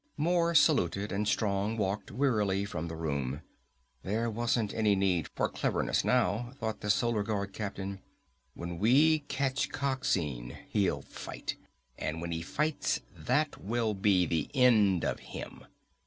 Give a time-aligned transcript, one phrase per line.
[0.17, 3.43] Moore saluted and Strong walked wearily from the room.
[4.01, 8.01] There wasn't any need for cleverness now, thought the Solar Guard captain.
[8.55, 11.55] When we catch Coxine, he'll fight.
[11.99, 15.65] And when he fights, that will be the end of him!